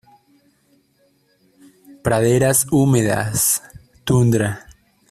Praderas 2.03 2.65
húmedas, 2.71 3.61
tundra. 4.03 4.65